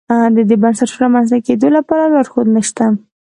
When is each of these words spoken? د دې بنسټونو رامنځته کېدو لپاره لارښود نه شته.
د 0.35 0.37
دې 0.49 0.55
بنسټونو 0.63 0.99
رامنځته 1.03 1.37
کېدو 1.47 1.67
لپاره 1.77 2.11
لارښود 2.13 2.47
نه 2.55 2.61
شته. 2.67 2.85